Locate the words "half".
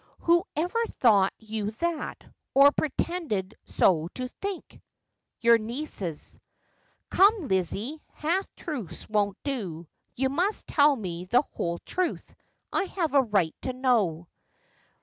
8.13-8.47